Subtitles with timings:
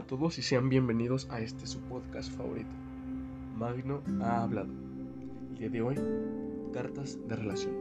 [0.00, 2.70] todos y sean bienvenidos a este su podcast favorito.
[3.56, 4.68] Magno ha hablado.
[5.50, 5.96] El día de hoy,
[6.72, 7.74] cartas de relación.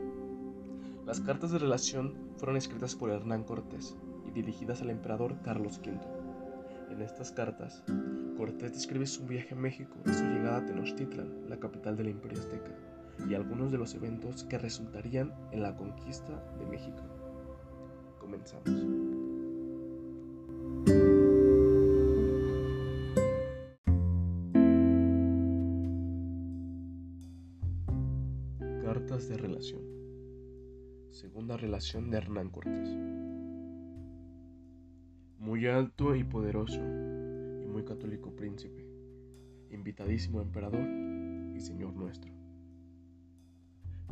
[1.05, 3.95] Las cartas de relación fueron escritas por Hernán Cortés
[4.27, 5.99] y dirigidas al emperador Carlos V.
[6.91, 7.83] En estas cartas,
[8.37, 12.39] Cortés describe su viaje a México y su llegada a Tenochtitlan, la capital del Imperio
[12.39, 12.71] Azteca,
[13.29, 17.03] y algunos de los eventos que resultarían en la conquista de México.
[18.19, 19.16] Comenzamos.
[28.87, 29.81] Cartas de relación.
[31.11, 32.87] Segunda relación de Hernán Cortés.
[35.39, 38.87] Muy alto y poderoso y muy católico príncipe,
[39.71, 40.87] invitadísimo emperador
[41.53, 42.31] y señor nuestro.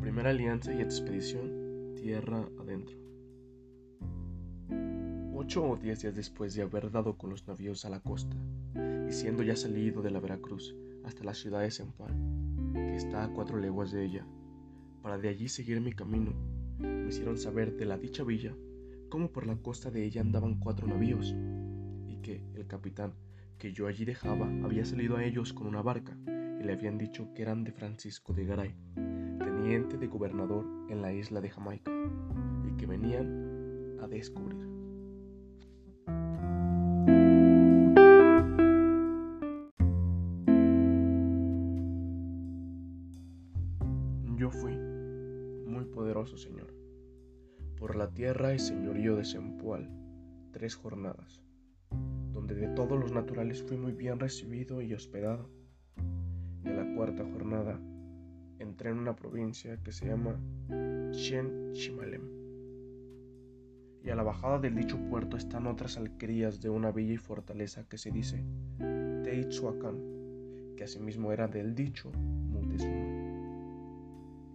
[0.01, 2.97] Primera alianza y expedición tierra adentro.
[5.35, 8.35] Ocho o diez días después de haber dado con los navíos a la costa
[9.07, 12.13] y siendo ya salido de la Veracruz hasta la ciudad de Cempal,
[12.73, 14.27] que está a cuatro leguas de ella,
[15.05, 16.33] para de allí seguir mi camino.
[16.79, 18.55] Me hicieron saber de la dicha villa
[19.07, 21.35] cómo por la costa de ella andaban cuatro navíos,
[22.07, 23.13] y que el capitán
[23.59, 27.31] que yo allí dejaba había salido a ellos con una barca, y le habían dicho
[27.35, 31.91] que eran de Francisco de Garay, teniente de gobernador en la isla de Jamaica,
[32.67, 34.67] y que venían a descubrir.
[46.23, 46.73] Señor,
[47.77, 49.89] por la tierra y señorío de Sempual,
[50.53, 51.43] tres jornadas,
[52.31, 55.49] donde de todos los naturales fui muy bien recibido y hospedado.
[56.63, 57.81] En la cuarta jornada
[58.59, 60.39] entré en una provincia que se llama
[61.11, 62.29] Chen Chimalem.
[64.01, 67.89] Y a la bajada del dicho puerto están otras alquerías de una villa y fortaleza
[67.89, 68.41] que se dice
[69.25, 69.97] Teitzuacán,
[70.77, 73.14] que asimismo era del dicho Mutezuma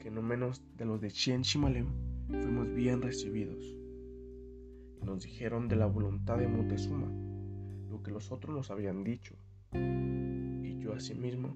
[0.00, 1.86] que no menos de los de Chien Chimalem
[2.28, 3.62] fuimos bien recibidos.
[5.00, 7.12] Y nos dijeron de la voluntad de Moctezuma,
[7.90, 9.36] lo que los otros nos habían dicho,
[9.72, 11.54] y yo asimismo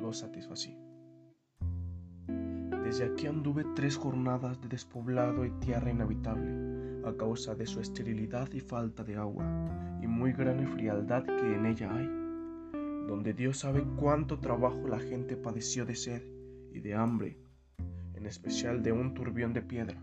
[0.00, 0.76] lo satisfací.
[2.84, 8.52] Desde aquí anduve tres jornadas de despoblado y tierra inhabitable a causa de su esterilidad
[8.52, 9.44] y falta de agua,
[10.00, 12.06] y muy gran frialdad que en ella hay,
[13.08, 16.22] donde Dios sabe cuánto trabajo la gente padeció de sed
[16.72, 17.38] y de hambre
[18.22, 20.00] en especial de un turbión de piedra,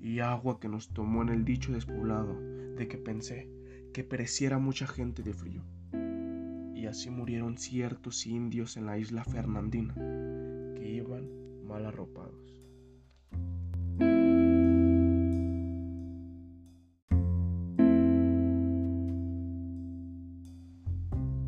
[0.00, 2.40] y agua que nos tomó en el dicho despoblado,
[2.76, 3.50] de que pensé
[3.92, 5.64] que pereciera mucha gente de frío.
[6.72, 9.92] Y así murieron ciertos indios en la isla Fernandina,
[10.76, 12.54] que iban mal arropados.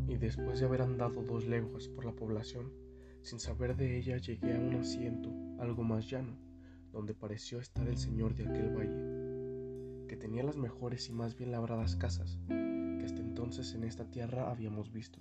[0.09, 2.69] Y después de haber andado dos leguas por la población,
[3.23, 6.37] sin saber de ella llegué a un asiento algo más llano,
[6.91, 11.51] donde pareció estar el señor de aquel valle, que tenía las mejores y más bien
[11.51, 15.19] labradas casas que hasta entonces en esta tierra habíamos visto,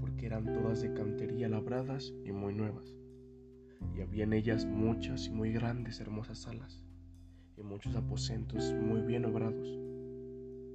[0.00, 2.94] porque eran todas de cantería labradas y muy nuevas,
[3.94, 6.84] y había en ellas muchas y muy grandes hermosas salas,
[7.56, 9.78] y muchos aposentos muy bien obrados,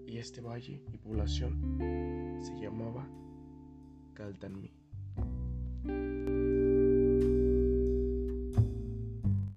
[0.08, 1.78] y este valle y población
[2.42, 3.08] se llamaba
[4.14, 4.87] Caltanmí.